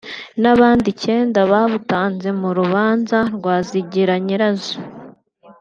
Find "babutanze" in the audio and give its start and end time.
1.51-2.29